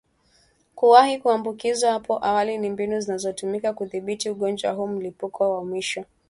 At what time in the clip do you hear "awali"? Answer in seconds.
2.25-2.57